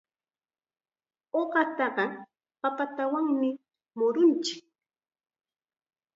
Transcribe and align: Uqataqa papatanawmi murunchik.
Uqataqa 1.39 2.05
papatanawmi 2.61 3.49
murunchik. 3.97 4.61